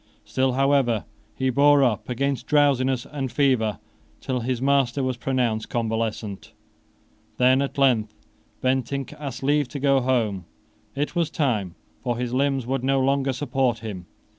[0.25, 1.05] Still, however,
[1.35, 3.77] he bore up against drowsiness and fever
[4.19, 6.53] till his master was pronounced convalescent.
[7.37, 8.11] Then, at length,
[8.61, 10.45] Bentinck asked leave to go home.
[10.95, 14.07] It was time: for his limbs would no longer support him.